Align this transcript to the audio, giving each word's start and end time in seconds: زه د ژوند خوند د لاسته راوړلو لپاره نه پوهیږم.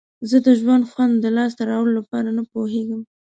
زه 0.29 0.37
د 0.45 0.47
ژوند 0.59 0.83
خوند 0.91 1.13
د 1.19 1.25
لاسته 1.37 1.61
راوړلو 1.71 1.97
لپاره 1.99 2.29
نه 2.37 2.43
پوهیږم. 2.51 3.01